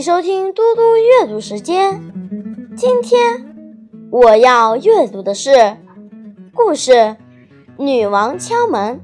[0.00, 2.00] 收听嘟嘟阅读时间。
[2.74, 3.20] 今天
[4.10, 5.76] 我要阅读的是
[6.54, 6.92] 故事
[7.76, 8.98] 《女王敲门》。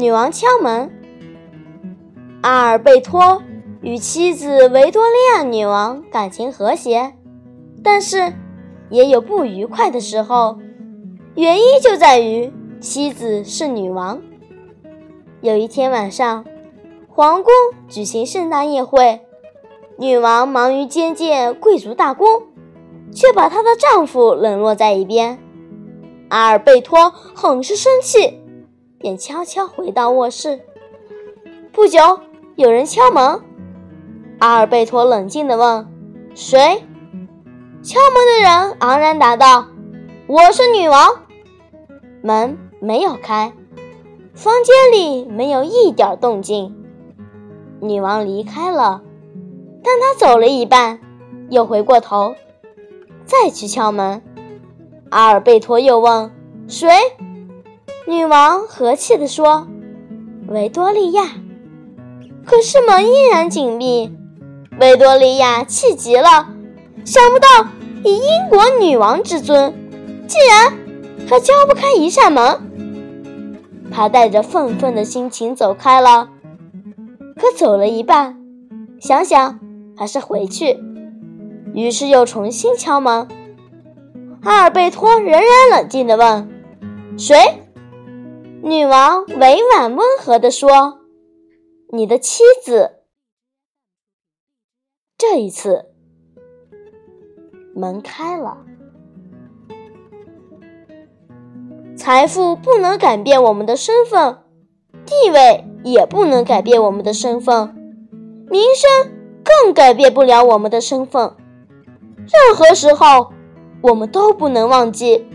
[0.00, 0.88] 女王敲门。
[2.42, 3.42] 阿尔贝托
[3.80, 7.14] 与妻子维多利亚女王感情和谐，
[7.82, 8.32] 但是
[8.88, 10.60] 也有不愉快的时候。
[11.34, 14.22] 原因就在于妻子是女王。
[15.40, 16.44] 有一天晚上，
[17.14, 17.52] 皇宫
[17.88, 19.20] 举行盛大宴会，
[19.98, 22.44] 女王忙于接见贵族大公，
[23.12, 25.38] 却把她的丈夫冷落在一边。
[26.30, 28.40] 阿尔贝托很是生气，
[28.98, 30.62] 便悄悄回到卧室。
[31.70, 32.20] 不久，
[32.56, 33.42] 有人敲门。
[34.38, 35.86] 阿尔贝托冷静地问
[36.34, 36.82] ：“谁？”
[37.84, 39.66] 敲门的人昂然答道
[40.26, 41.20] ：“我是女王。”
[42.24, 43.52] 门没有开，
[44.32, 46.74] 房间里没有一点动静。
[47.84, 49.02] 女王离开了，
[49.82, 51.00] 但她走了一半，
[51.50, 52.36] 又回过头，
[53.24, 54.22] 再去敲门。
[55.10, 56.30] 阿尔贝托又问
[56.68, 56.88] ：“谁？”
[58.06, 59.66] 女王和气地说
[60.46, 61.24] ：“维多利亚。”
[62.46, 64.16] 可是门依然紧闭。
[64.78, 66.46] 维多利亚气极了，
[67.04, 67.68] 想不到
[68.04, 69.74] 以英国女王之尊，
[70.28, 70.72] 竟然……
[71.28, 72.60] 还敲不开一扇门，
[73.90, 76.28] 他带着愤愤的心情走开了。
[77.42, 78.40] 可走了一半，
[79.00, 79.58] 想想
[79.96, 80.78] 还是回去，
[81.74, 83.26] 于是又重新敲门。
[84.44, 86.48] 阿尔贝托仍然冷静地问
[87.18, 87.34] ：“谁？”
[88.62, 91.00] 女王委婉温和地说
[91.92, 93.00] ：“你的妻子。”
[95.18, 95.86] 这一次，
[97.74, 98.58] 门开了。
[101.96, 104.38] 财富不能改变我们的身份，
[105.04, 107.74] 地位也不能改变我们的身份，
[108.48, 109.12] 名声
[109.44, 111.32] 更改变不了我们的身份。
[112.16, 113.32] 任何时候，
[113.80, 115.26] 我们都不能忘记，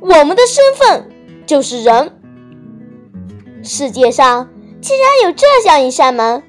[0.00, 1.10] 我们的身份
[1.44, 2.12] 就是人。
[3.62, 4.48] 世界上
[4.80, 6.42] 竟然有这样一扇门，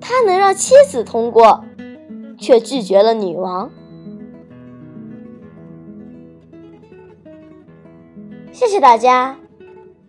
[0.00, 1.64] 它能让妻子通过，
[2.38, 3.70] 却拒绝了女王。
[8.52, 9.38] 谢谢大家，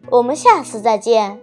[0.10, 1.40] 我们下次再见。